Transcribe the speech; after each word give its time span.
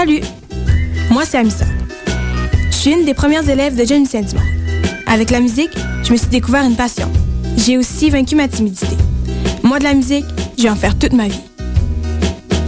Salut, 0.00 0.20
moi 1.10 1.24
c'est 1.24 1.38
Amissa. 1.38 1.64
Je 2.70 2.76
suis 2.76 2.92
une 2.92 3.04
des 3.04 3.14
premières 3.14 3.48
élèves 3.48 3.74
de 3.74 3.84
Jeune 3.84 4.02
Lucien 4.02 4.22
Dumont. 4.22 4.44
Avec 5.08 5.28
la 5.30 5.40
musique, 5.40 5.72
je 6.04 6.12
me 6.12 6.16
suis 6.16 6.28
découvert 6.28 6.62
une 6.62 6.76
passion. 6.76 7.10
J'ai 7.56 7.76
aussi 7.76 8.08
vaincu 8.08 8.36
ma 8.36 8.46
timidité. 8.46 8.96
Moi 9.64 9.80
de 9.80 9.82
la 9.82 9.94
musique, 9.94 10.24
je 10.56 10.62
vais 10.62 10.68
en 10.68 10.76
faire 10.76 10.96
toute 10.96 11.14
ma 11.14 11.26
vie. 11.26 11.40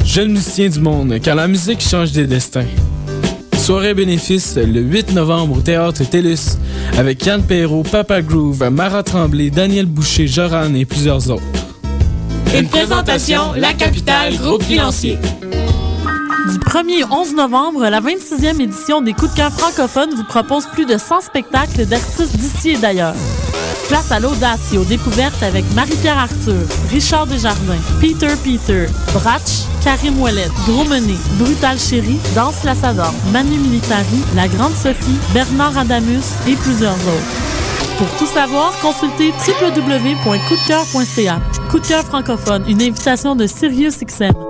Jeune 0.04 0.32
musicien 0.32 0.68
du 0.70 0.80
monde, 0.80 1.20
car 1.22 1.36
la 1.36 1.46
musique 1.46 1.80
change 1.80 2.10
des 2.10 2.26
destins. 2.26 2.66
Soirée 3.56 3.94
bénéfice 3.94 4.56
le 4.56 4.80
8 4.80 5.12
novembre 5.12 5.58
au 5.58 5.60
Théâtre 5.60 6.02
TELUS 6.02 6.58
avec 6.98 7.24
Yann 7.24 7.44
Perrault, 7.44 7.84
Papa 7.84 8.22
Groove, 8.22 8.68
Mara 8.72 9.04
Tremblay, 9.04 9.50
Daniel 9.50 9.86
Boucher, 9.86 10.26
Joran 10.26 10.74
et 10.74 10.84
plusieurs 10.84 11.30
autres. 11.30 11.44
Une 12.58 12.66
présentation, 12.66 13.52
La 13.56 13.72
Capitale, 13.72 14.36
groupe 14.36 14.64
financier. 14.64 15.16
Du 16.48 16.58
1er 16.58 17.04
au 17.04 17.12
11 17.12 17.34
novembre, 17.34 17.86
la 17.88 18.00
26e 18.00 18.60
édition 18.60 19.02
des 19.02 19.12
Coups 19.12 19.32
de 19.32 19.36
cœur 19.36 19.52
francophones 19.52 20.14
vous 20.14 20.24
propose 20.24 20.64
plus 20.66 20.86
de 20.86 20.96
100 20.96 21.20
spectacles 21.20 21.84
d'artistes 21.84 22.34
d'ici 22.36 22.70
et 22.70 22.78
d'ailleurs. 22.78 23.14
Place 23.88 24.10
à 24.10 24.20
l'audace 24.20 24.72
et 24.72 24.78
aux 24.78 24.84
découvertes 24.84 25.42
avec 25.42 25.64
Marie-Pierre 25.74 26.18
Arthur, 26.18 26.62
Richard 26.90 27.26
Desjardins, 27.26 27.82
Peter 28.00 28.32
Peter, 28.42 28.86
Bratch, 29.12 29.66
Karim 29.84 30.18
Ouellet, 30.18 30.48
Gros 30.66 30.84
Menet, 30.84 31.18
Brutal 31.38 31.78
Chéri, 31.78 32.18
Danse 32.34 32.64
Lassador, 32.64 33.12
Manu 33.32 33.58
Militari, 33.58 34.22
La 34.34 34.48
Grande 34.48 34.74
Sophie, 34.74 35.18
Bernard 35.34 35.76
Adamus 35.76 36.24
et 36.48 36.54
plusieurs 36.54 36.94
autres. 36.94 37.50
Pour 37.98 38.08
tout 38.18 38.26
savoir, 38.32 38.72
consultez 38.80 39.32
www.coupdecoeur.ca. 39.46 41.38
Coup 41.68 41.80
de 41.80 41.86
cœur 41.86 42.04
francophone, 42.04 42.64
une 42.66 42.80
invitation 42.80 43.36
de 43.36 43.46
SiriusXM. 43.46 44.32
Vous 44.32 44.49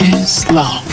Is 0.00 0.50
love? 0.50 0.84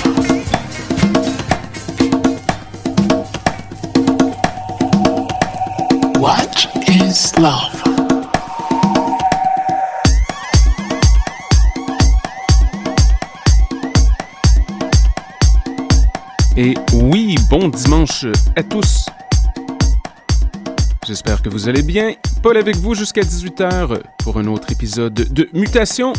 What 6.19 6.67
is 6.87 7.31
love? 7.39 7.83
Et 16.57 16.73
oui, 16.93 17.35
bon 17.49 17.69
dimanche 17.69 18.25
à 18.55 18.63
tous. 18.63 19.05
J'espère 21.07 21.41
que 21.41 21.49
vous 21.49 21.69
allez 21.69 21.83
bien. 21.83 22.13
Paul 22.43 22.57
avec 22.57 22.75
vous 22.75 22.95
jusqu'à 22.95 23.21
18h 23.21 24.01
pour 24.19 24.37
un 24.37 24.47
autre 24.47 24.71
épisode 24.71 25.13
de 25.13 25.49
Mutation. 25.53 26.13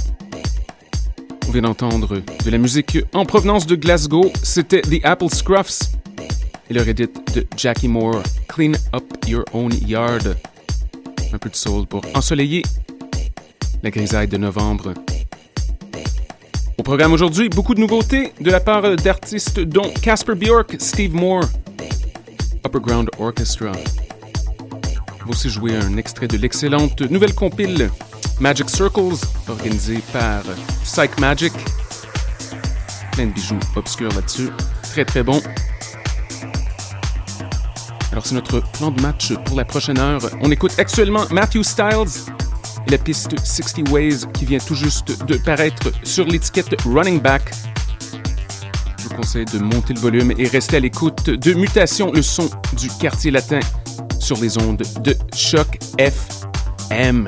On 1.52 1.60
vient 1.60 1.68
d'entendre 1.68 2.22
de 2.46 2.50
la 2.50 2.56
musique 2.56 2.96
en 3.12 3.26
provenance 3.26 3.66
de 3.66 3.76
Glasgow. 3.76 4.32
C'était 4.42 4.80
The 4.80 5.04
Apple 5.04 5.28
Scruffs 5.28 5.80
et 6.70 6.72
leur 6.72 6.88
edit 6.88 7.10
de 7.34 7.46
Jackie 7.58 7.88
Moore, 7.88 8.22
Clean 8.48 8.72
Up 8.94 9.04
Your 9.28 9.44
Own 9.52 9.70
Yard. 9.86 10.34
Un 11.30 11.36
peu 11.36 11.50
de 11.50 11.54
soul 11.54 11.84
pour 11.86 12.00
ensoleiller 12.14 12.62
la 13.82 13.90
grisaille 13.90 14.28
de 14.28 14.38
novembre. 14.38 14.94
Au 16.78 16.82
programme 16.82 17.12
aujourd'hui, 17.12 17.50
beaucoup 17.50 17.74
de 17.74 17.80
nouveautés 17.80 18.32
de 18.40 18.50
la 18.50 18.60
part 18.60 18.96
d'artistes 18.96 19.60
dont 19.60 19.92
Casper 20.00 20.34
Bjork, 20.34 20.76
Steve 20.78 21.12
Moore, 21.12 21.44
Upper 22.64 22.80
Ground 22.80 23.10
Orchestra. 23.18 23.72
Va 23.72 25.28
aussi 25.28 25.50
jouer 25.50 25.76
un 25.76 25.98
extrait 25.98 26.28
de 26.28 26.38
l'excellente 26.38 27.02
nouvelle 27.02 27.34
compile 27.34 27.90
Magic 28.40 28.68
Circles, 28.68 29.24
organisée 29.48 30.00
par 30.12 30.42
Psych 30.84 31.18
Magic. 31.20 31.52
Plein 33.12 33.26
de 33.26 33.32
bijoux 33.32 33.58
obscurs 33.76 34.12
là-dessus. 34.14 34.50
Très 34.82 35.04
très 35.04 35.22
bon. 35.22 35.40
Alors 38.10 38.26
c'est 38.26 38.34
notre 38.34 38.60
plan 38.72 38.90
de 38.90 39.00
match 39.00 39.32
pour 39.44 39.56
la 39.56 39.64
prochaine 39.64 39.98
heure. 39.98 40.20
On 40.42 40.50
écoute 40.50 40.72
actuellement 40.78 41.24
Matthew 41.30 41.62
Styles 41.62 42.32
et 42.86 42.90
la 42.90 42.98
piste 42.98 43.38
60 43.38 43.88
Ways 43.90 44.26
qui 44.34 44.44
vient 44.44 44.58
tout 44.58 44.74
juste 44.74 45.24
de 45.24 45.36
paraître 45.36 45.90
sur 46.04 46.26
l'étiquette 46.26 46.74
Running 46.84 47.20
Back. 47.20 47.52
Je 48.98 49.08
vous 49.08 49.14
conseille 49.14 49.46
de 49.46 49.58
monter 49.58 49.94
le 49.94 50.00
volume 50.00 50.32
et 50.36 50.46
rester 50.46 50.76
à 50.76 50.80
l'écoute 50.80 51.30
de 51.30 51.54
Mutation, 51.54 52.12
le 52.12 52.22
son 52.22 52.50
du 52.74 52.88
quartier 52.88 53.30
latin 53.30 53.60
sur 54.18 54.36
les 54.36 54.58
ondes 54.58 54.82
de 55.02 55.16
Choc 55.34 55.78
FM. 55.98 57.26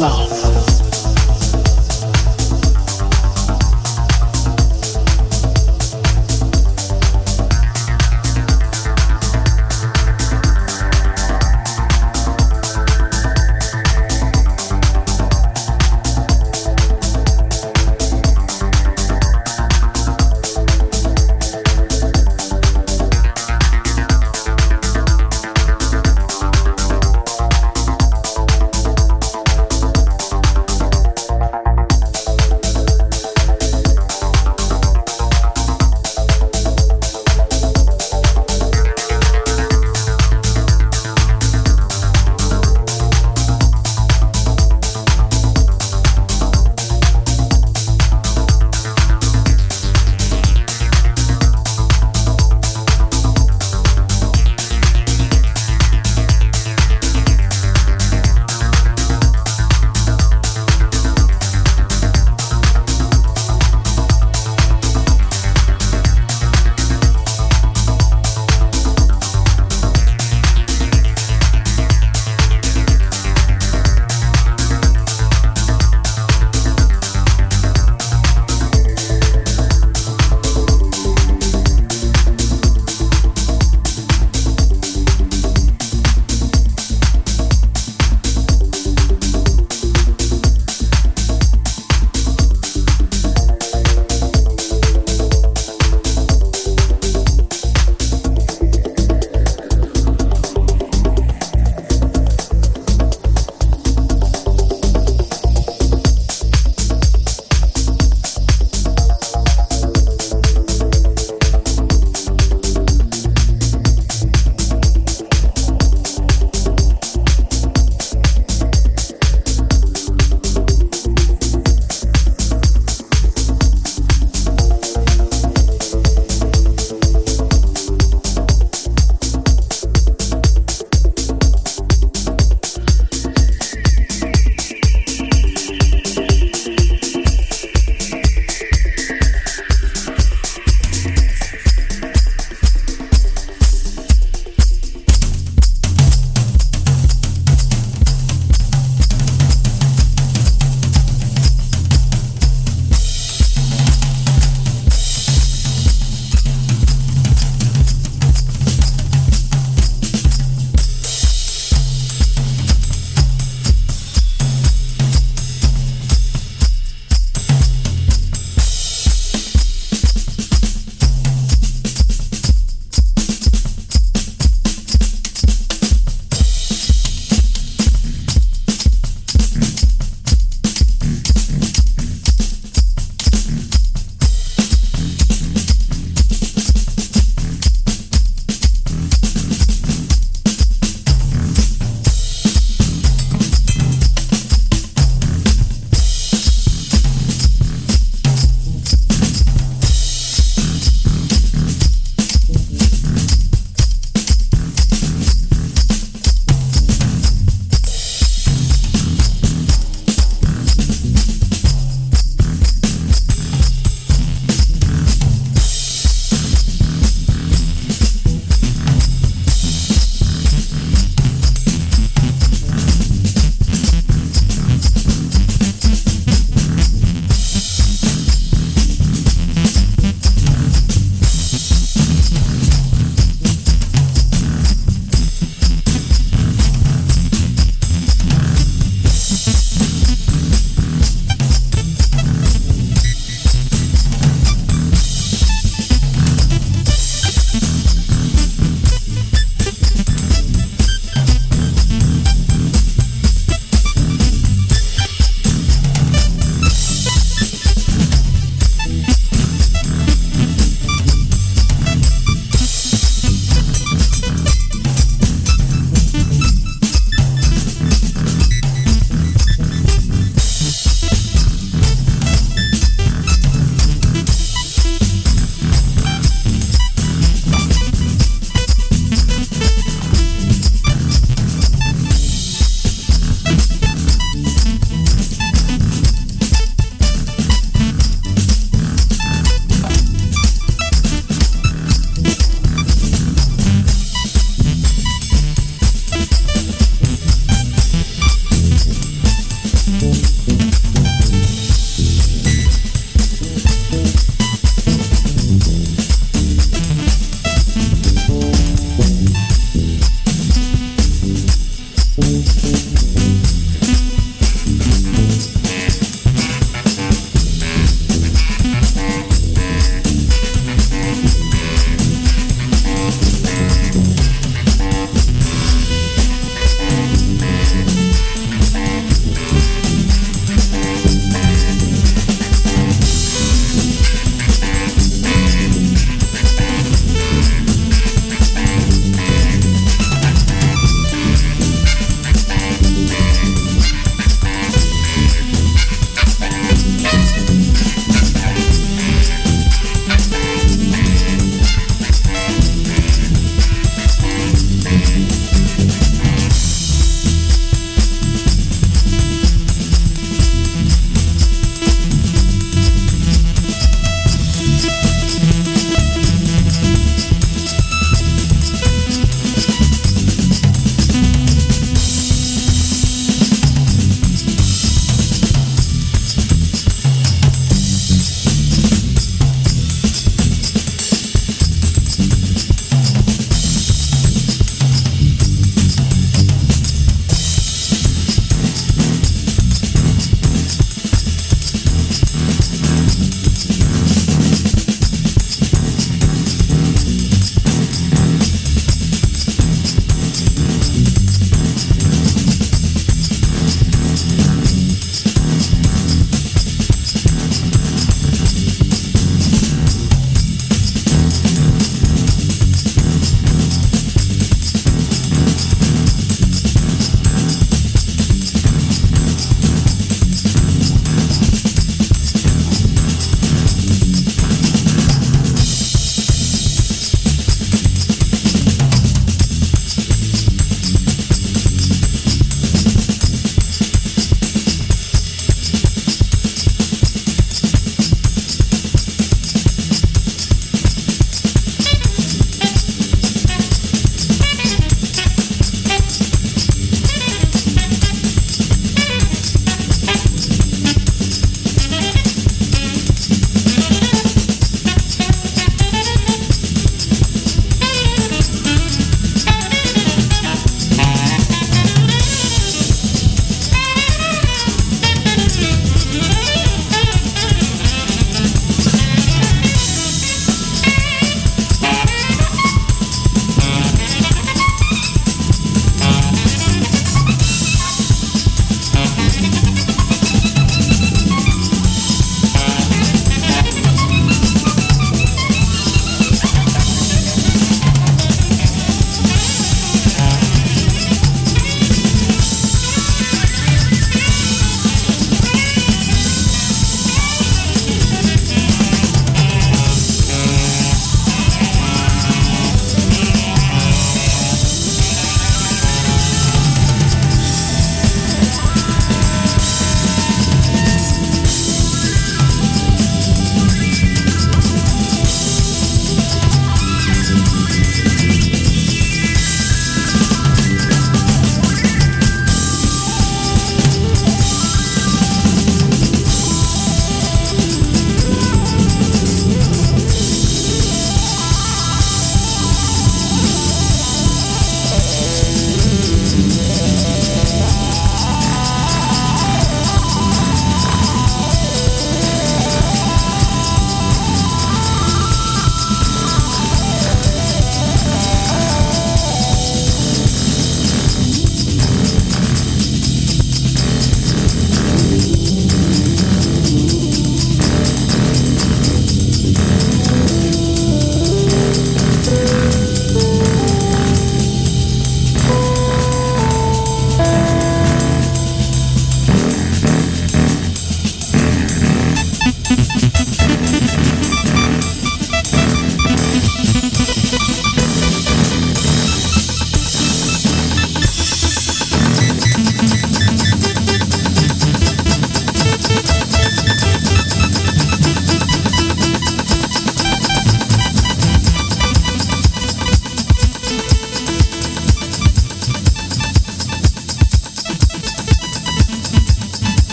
Love. 0.00 0.29